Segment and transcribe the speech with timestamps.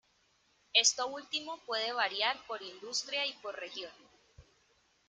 [0.73, 3.93] Esto último puede variar por industria y por región.